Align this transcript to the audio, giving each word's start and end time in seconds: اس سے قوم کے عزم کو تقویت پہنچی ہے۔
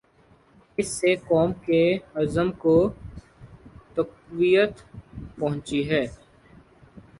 اس 0.77 0.87
سے 0.99 1.15
قوم 1.27 1.51
کے 1.65 1.81
عزم 2.15 2.51
کو 2.51 2.75
تقویت 3.95 4.73
پہنچی 5.39 5.89
ہے۔ 5.89 6.03